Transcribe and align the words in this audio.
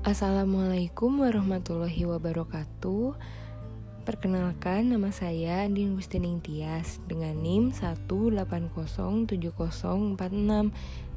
Assalamualaikum 0.00 1.20
warahmatullahi 1.20 2.08
wabarakatuh 2.08 3.20
Perkenalkan 4.08 4.88
nama 4.88 5.12
saya 5.12 5.68
Andin 5.68 5.92
Gustining 5.92 6.40
Tias 6.40 7.04
dengan 7.04 7.36
NIM 7.36 7.68
1807046 7.68 9.28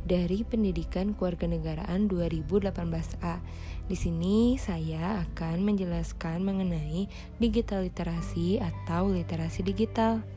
dari 0.04 0.40
Pendidikan 0.44 1.16
Kewarganegaraan 1.16 2.12
2018A. 2.12 3.40
Di 3.88 3.96
sini 3.96 4.60
saya 4.60 5.24
akan 5.32 5.64
menjelaskan 5.64 6.44
mengenai 6.44 7.08
digital 7.40 7.88
literasi 7.88 8.60
atau 8.60 9.08
literasi 9.08 9.64
digital. 9.64 10.28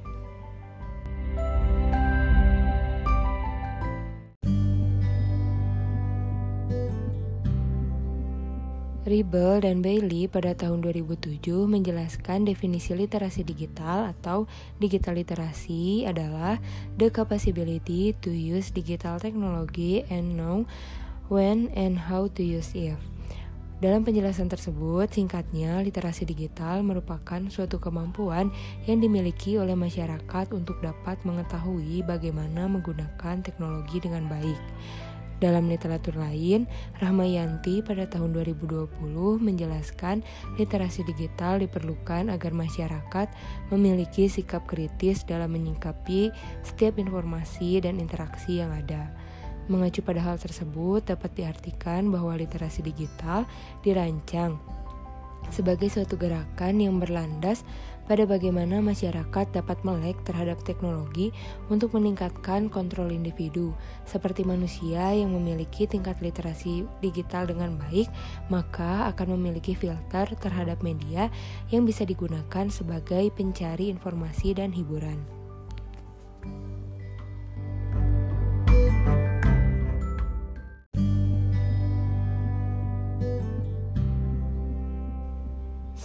Ribble 9.06 9.62
dan 9.62 9.86
Bailey 9.86 10.26
pada 10.26 10.50
tahun 10.58 10.82
2007 10.82 11.38
menjelaskan 11.70 12.42
definisi 12.42 12.90
literasi 12.90 13.46
digital 13.46 14.10
atau 14.10 14.50
digital 14.82 15.14
literasi 15.14 16.02
adalah 16.02 16.58
the 16.98 17.06
capability 17.06 18.18
to 18.18 18.34
use 18.34 18.74
digital 18.74 19.22
technology 19.22 20.02
and 20.10 20.34
know 20.34 20.66
when 21.30 21.70
and 21.78 22.10
how 22.10 22.26
to 22.34 22.42
use 22.42 22.74
it. 22.74 22.98
Dalam 23.78 24.02
penjelasan 24.02 24.50
tersebut, 24.50 25.06
singkatnya, 25.14 25.78
literasi 25.86 26.26
digital 26.26 26.82
merupakan 26.82 27.46
suatu 27.46 27.78
kemampuan 27.78 28.50
yang 28.90 28.98
dimiliki 28.98 29.54
oleh 29.54 29.78
masyarakat 29.78 30.50
untuk 30.50 30.82
dapat 30.82 31.14
mengetahui 31.22 32.02
bagaimana 32.02 32.66
menggunakan 32.66 33.38
teknologi 33.38 34.02
dengan 34.02 34.26
baik. 34.26 34.58
Dalam 35.36 35.68
literatur 35.68 36.16
lain, 36.16 36.64
Rahmayanti 36.96 37.84
pada 37.84 38.08
tahun 38.08 38.32
2020 38.32 38.88
menjelaskan 39.36 40.24
literasi 40.56 41.04
digital 41.04 41.60
diperlukan 41.60 42.32
agar 42.32 42.56
masyarakat 42.56 43.28
memiliki 43.68 44.32
sikap 44.32 44.64
kritis 44.64 45.28
dalam 45.28 45.52
menyikapi 45.52 46.32
setiap 46.64 46.96
informasi 46.96 47.84
dan 47.84 48.00
interaksi 48.00 48.64
yang 48.64 48.72
ada. 48.72 49.12
Mengacu 49.68 50.00
pada 50.00 50.22
hal 50.22 50.40
tersebut, 50.40 51.04
dapat 51.04 51.34
diartikan 51.36 52.08
bahwa 52.08 52.32
literasi 52.38 52.86
digital 52.86 53.44
dirancang 53.82 54.56
sebagai 55.56 55.88
suatu 55.88 56.20
gerakan 56.20 56.76
yang 56.76 57.00
berlandas 57.00 57.64
pada 58.04 58.28
bagaimana 58.28 58.84
masyarakat 58.84 59.46
dapat 59.56 59.80
melek 59.82 60.20
terhadap 60.22 60.60
teknologi 60.62 61.32
untuk 61.72 61.96
meningkatkan 61.96 62.68
kontrol 62.68 63.08
individu. 63.08 63.72
Seperti 64.04 64.44
manusia 64.44 65.16
yang 65.16 65.32
memiliki 65.32 65.88
tingkat 65.88 66.20
literasi 66.20 66.84
digital 67.00 67.48
dengan 67.48 67.80
baik, 67.88 68.06
maka 68.52 69.08
akan 69.10 69.40
memiliki 69.40 69.72
filter 69.72 70.28
terhadap 70.38 70.84
media 70.84 71.32
yang 71.72 71.88
bisa 71.88 72.04
digunakan 72.06 72.68
sebagai 72.68 73.32
pencari 73.34 73.90
informasi 73.90 74.54
dan 74.54 74.70
hiburan. 74.70 75.45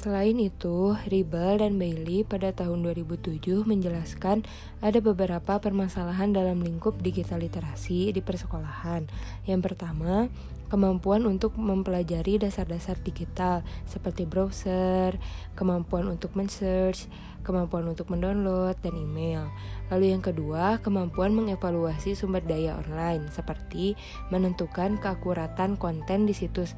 Selain 0.01 0.33
itu, 0.41 0.97
Ribble 1.13 1.61
dan 1.61 1.77
Bailey 1.77 2.25
pada 2.25 2.49
tahun 2.49 2.81
2007 2.89 3.69
menjelaskan 3.69 4.41
ada 4.81 4.97
beberapa 4.97 5.61
permasalahan 5.61 6.33
dalam 6.33 6.57
lingkup 6.65 6.97
digital 7.05 7.37
literasi 7.37 8.09
di 8.09 8.17
persekolahan. 8.17 9.05
Yang 9.45 9.61
pertama, 9.61 10.25
kemampuan 10.73 11.29
untuk 11.29 11.53
mempelajari 11.53 12.41
dasar-dasar 12.41 12.97
digital 13.05 13.61
seperti 13.85 14.25
browser, 14.25 15.21
kemampuan 15.53 16.09
untuk 16.09 16.33
men-search, 16.33 17.05
kemampuan 17.45 17.85
untuk 17.85 18.09
mendownload, 18.09 18.81
dan 18.81 18.97
email. 18.97 19.53
Lalu 19.93 20.17
yang 20.17 20.25
kedua, 20.25 20.81
kemampuan 20.81 21.37
mengevaluasi 21.37 22.17
sumber 22.17 22.41
daya 22.41 22.73
online 22.73 23.29
seperti 23.29 23.93
menentukan 24.33 24.97
keakuratan 24.97 25.77
konten 25.77 26.25
di 26.25 26.33
situs 26.33 26.73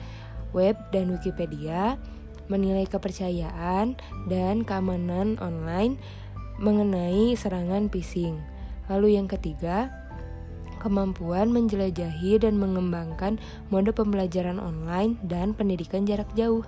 web 0.52 0.75
dan 0.92 1.08
Wikipedia, 1.08 1.96
menilai 2.52 2.88
kepercayaan 2.88 3.96
dan 4.28 4.68
keamanan 4.68 5.40
online 5.40 6.00
mengenai 6.59 7.34
serangan 7.34 7.90
phishing. 7.90 8.38
Lalu 8.92 9.18
yang 9.18 9.28
ketiga, 9.31 9.90
kemampuan 10.84 11.56
menjelajahi 11.56 12.44
dan 12.44 12.59
mengembangkan 12.59 13.40
mode 13.72 13.96
pembelajaran 13.96 14.59
online 14.59 15.16
dan 15.24 15.56
pendidikan 15.56 16.04
jarak 16.04 16.28
jauh. 16.36 16.68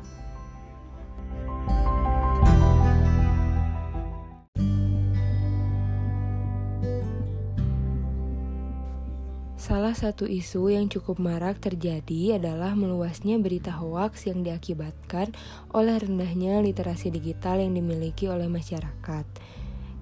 Salah 9.66 9.98
satu 9.98 10.30
isu 10.30 10.70
yang 10.70 10.94
cukup 10.94 11.18
marak 11.18 11.58
terjadi 11.58 12.38
adalah 12.38 12.78
meluasnya 12.78 13.42
berita 13.42 13.74
hoaks 13.74 14.30
yang 14.30 14.46
diakibatkan 14.46 15.34
oleh 15.74 15.98
rendahnya 15.98 16.62
literasi 16.62 17.10
digital 17.10 17.58
yang 17.58 17.74
dimiliki 17.74 18.30
oleh 18.30 18.46
masyarakat. 18.46 19.26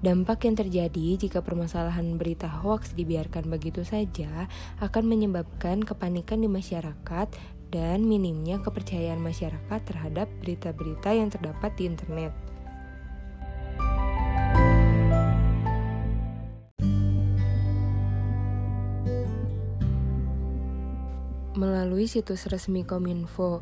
Dampak 0.03 0.44
yang 0.44 0.59
terjadi 0.59 1.16
jika 1.16 1.40
permasalahan 1.40 2.19
berita 2.19 2.52
hoaks 2.52 2.91
dibiarkan 2.91 3.47
begitu 3.47 3.88
saja 3.88 4.52
akan 4.84 5.07
menyebabkan 5.07 5.79
kepanikan 5.79 6.44
di 6.44 6.52
masyarakat 6.52 7.31
dan 7.72 8.03
minimnya 8.03 8.59
kepercayaan 8.59 9.23
masyarakat 9.23 9.79
terhadap 9.88 10.28
berita-berita 10.44 11.16
yang 11.16 11.31
terdapat 11.31 11.72
di 11.79 11.88
internet. 11.88 12.53
Melalui 21.53 22.09
situs 22.09 22.50
resmi 22.50 22.81
Kominfo 22.81 23.62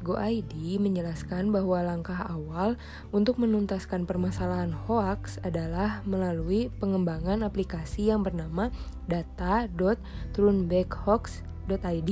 .go.id 0.00 0.80
menjelaskan 0.80 1.52
bahwa 1.52 1.84
langkah 1.84 2.16
awal 2.24 2.80
untuk 3.12 3.36
menuntaskan 3.36 4.08
permasalahan 4.08 4.72
hoax 4.72 5.36
adalah 5.44 6.00
melalui 6.08 6.72
pengembangan 6.80 7.44
aplikasi 7.44 8.08
yang 8.08 8.24
bernama 8.24 8.72
data.turnbackhoax.id 9.12 12.10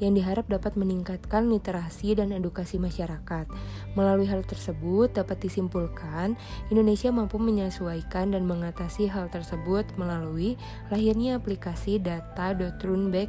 yang 0.00 0.12
diharap 0.16 0.48
dapat 0.48 0.72
meningkatkan 0.80 1.52
literasi 1.52 2.16
dan 2.16 2.32
edukasi 2.32 2.80
masyarakat. 2.80 3.44
Melalui 3.92 4.24
hal 4.24 4.40
tersebut 4.48 5.12
dapat 5.12 5.44
disimpulkan 5.44 6.40
Indonesia 6.72 7.12
mampu 7.12 7.36
menyesuaikan 7.36 8.32
dan 8.32 8.48
mengatasi 8.48 9.12
hal 9.12 9.28
tersebut 9.28 9.84
melalui 10.00 10.56
lahirnya 10.88 11.36
aplikasi 11.36 12.00
data.turnback 12.00 13.28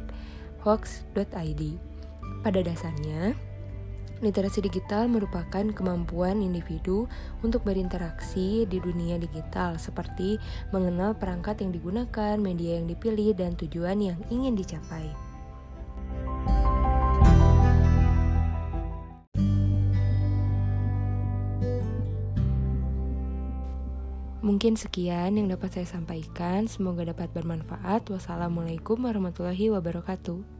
hoax.id. 0.66 1.62
Pada 2.42 2.58
dasarnya, 2.58 3.38
literasi 4.18 4.66
digital 4.66 5.06
merupakan 5.06 5.62
kemampuan 5.70 6.42
individu 6.42 7.06
untuk 7.46 7.62
berinteraksi 7.62 8.66
di 8.66 8.82
dunia 8.82 9.14
digital, 9.22 9.78
seperti 9.78 10.42
mengenal 10.74 11.14
perangkat 11.14 11.62
yang 11.62 11.70
digunakan, 11.70 12.34
media 12.34 12.82
yang 12.82 12.90
dipilih, 12.90 13.38
dan 13.38 13.54
tujuan 13.54 14.02
yang 14.02 14.18
ingin 14.26 14.58
dicapai. 14.58 15.06
Mungkin 24.46 24.78
sekian 24.78 25.42
yang 25.42 25.50
dapat 25.50 25.74
saya 25.74 25.90
sampaikan. 25.90 26.70
Semoga 26.70 27.02
dapat 27.02 27.34
bermanfaat. 27.34 28.06
Wassalamualaikum 28.06 29.02
warahmatullahi 29.02 29.74
wabarakatuh. 29.74 30.55